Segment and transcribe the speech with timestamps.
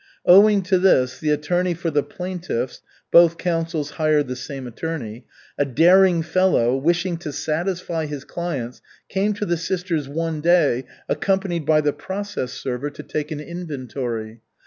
[0.25, 5.27] Owing to this, the attorney for the plaintiffs (both councils hired the same attorney),
[5.59, 11.67] a daring fellow, wishing to satisfy his clients, came to the sisters one day, accompanied
[11.67, 14.41] by the process server, to take an inventory.